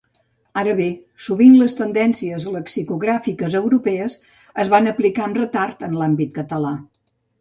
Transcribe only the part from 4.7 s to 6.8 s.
van aplicar amb retard en l'àmbit català.